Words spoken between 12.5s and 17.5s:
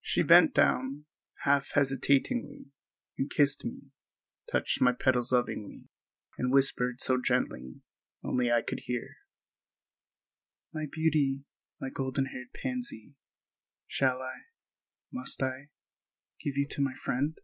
pansy, shall I—must I—give you to my friend?"